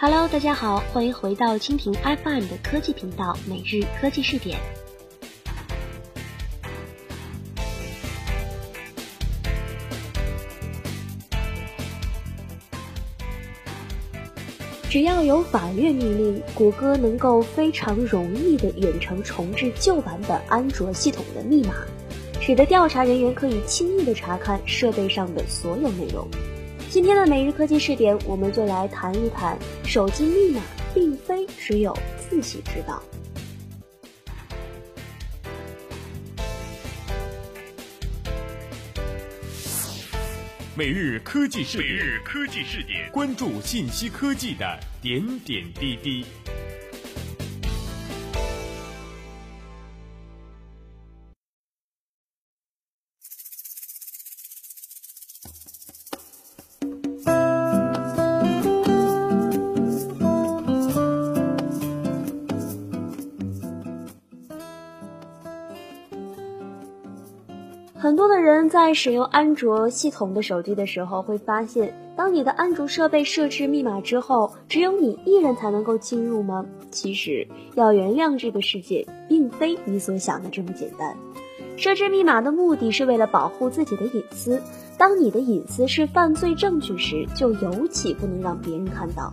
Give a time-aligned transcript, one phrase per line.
[0.00, 4.56] Hello，大家好，欢迎回到蜻蜓 FM 的科技频道每日科技视点。
[14.88, 21.74] 只要有法院命令，谷歌能够非常容易的远程重置旧版本安卓系统的密码，
[22.40, 26.24] 使得调查人员可以轻易的查看设备上的所有内容。
[26.90, 30.62] 今天的每日科技试点，我们就来谈一谈手机密码，
[30.94, 33.02] 并非只有自己知道。
[40.74, 46.24] 每日科技视点，每日科技视点，关注信息科技的点点滴滴。
[68.00, 76.64] 很多的人在使用安卓系统的手机的时候，会发现，当你的安卓设备设置密码之后，只有你一人才能够进入吗？
[76.92, 81.16] 其实，要原谅这个世界，并非你所想的这么简单。
[81.76, 84.62] 设置密码的目的是为了保护自己的隐私。
[84.96, 89.32] 当你的隐私是犯罪证据时，就尤其不能让别人看到。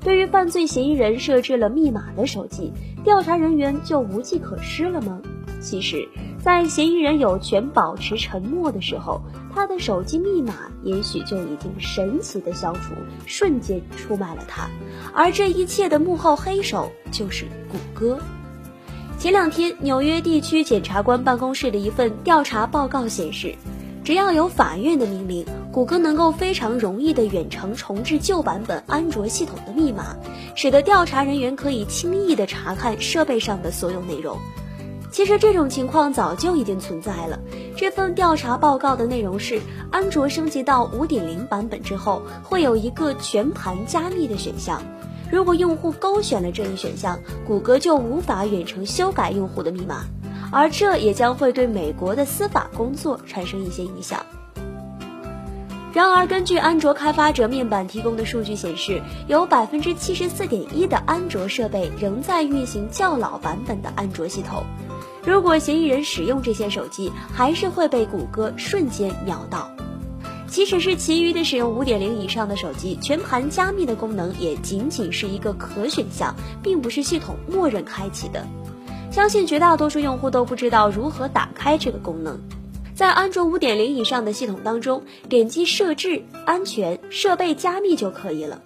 [0.00, 2.72] 对于犯罪嫌疑人设置了密码的手机，
[3.04, 5.20] 调查人员就无计可施了吗？
[5.60, 6.08] 其实，
[6.42, 9.20] 在嫌疑人有权保持沉默的时候，
[9.54, 12.94] 他的手机密码也许就已经神奇的消除，
[13.26, 14.70] 瞬间出卖了他。
[15.12, 18.18] 而这一切的幕后黑手就是谷歌。
[19.18, 23.54] 前两天，纽约地区检察官办公室的一份调查报告显示，
[24.02, 30.16] 只要有法院的命令，谷歌能够非常容易的远程重置旧版本安卓系统的密码，
[30.54, 34.38] 使得调查人员可以轻易的查看设备上的所有内容。
[35.10, 37.38] 其实这种情况早就已经存在了。
[37.76, 39.60] 这份调查报告的内容是，
[39.90, 44.80] 安卓升级到五点零版本之后，会有一个全盘加密的选项。
[45.30, 50.04] 如果用户勾选了这一选项，谷歌就无法远程修改用户的密码，
[50.52, 54.24] 而这也将会对美国的司法工作产生一些影响。
[55.92, 64.62] 然而，根据安卓开发者面板提供的数据显示，有百分之七十四点一的安卓设备仍在运行较老版本的安卓系统。
[65.24, 69.70] 如果嫌疑人使用这些手机，还是会被谷歌瞬间秒到。
[70.46, 78.44] 即使是其余的使用五点零以上的手机，全盘加密的功能也仅仅是一个可选项，并不是系统默认开启的。
[79.12, 82.40] 相信绝大多数用户都不知道如何打开这个功能。
[82.94, 88.60] 在安卓五点零以上的系统当中，点击设置、安全、设备加密就可以了。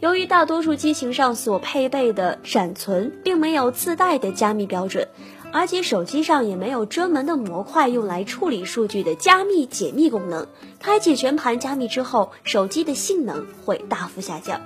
[0.00, 5.08] 由于大多数机型上所配备的闪存并没有自带的加密标准。
[5.54, 10.48] 而且手机上也没有专门的模块用来处理数据的加密解密功能。
[10.80, 14.60] 开启全盘加密之后，手机的性能会大幅下降。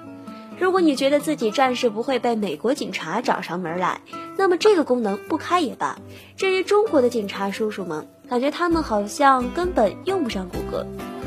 [0.58, 4.00] 如果你觉得自己暂时不会被美国警察找上门来，
[4.38, 5.98] 那么这个功能不开也罢。
[6.38, 10.86] 至于中国的警察叔叔们，感觉他们好像根本用不上谷歌。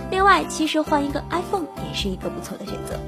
[0.09, 2.99] 另外，其实换一个 iPhone 也是一个不错的选择。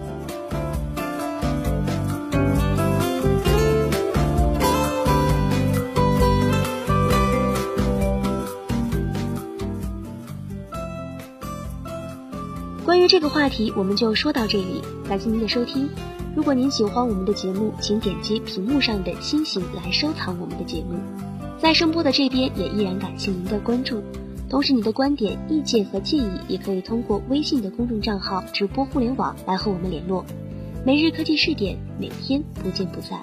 [12.85, 14.81] 关于这个话题，我们就说到这里。
[15.07, 15.89] 感谢您的收听。
[16.35, 20.99] 如果您喜欢我们的节目，请点击屏幕上的星星来收藏我们的节目。
[21.57, 24.03] 在声波的这边，也依然感谢您的关注。
[24.49, 30.25] 同时，你的观点、意见和建议也可以通过微信的公众账号“直播互联网”来和我们联络。
[30.85, 33.21] 每日科技试点，每天不见不散。